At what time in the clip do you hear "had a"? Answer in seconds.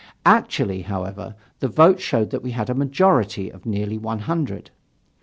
2.49-2.73